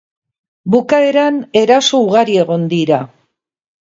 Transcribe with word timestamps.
Bukaeran 0.75 1.37
eraso 1.61 1.99
ugari 2.05 2.39
egon 2.45 2.65
dira. 2.73 2.99